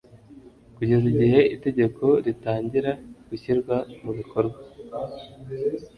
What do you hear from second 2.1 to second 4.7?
ritangira gushyirirwa mubikorwa